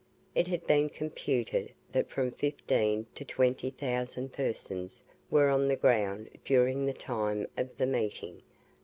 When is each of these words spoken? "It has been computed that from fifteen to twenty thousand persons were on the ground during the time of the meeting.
"It 0.33 0.47
has 0.47 0.61
been 0.61 0.89
computed 0.89 1.73
that 1.91 2.09
from 2.09 2.31
fifteen 2.31 3.05
to 3.13 3.23
twenty 3.23 3.69
thousand 3.69 4.33
persons 4.33 5.03
were 5.29 5.49
on 5.51 5.67
the 5.67 5.75
ground 5.75 6.31
during 6.43 6.87
the 6.87 6.93
time 6.93 7.45
of 7.55 7.77
the 7.77 7.85
meeting. 7.85 8.41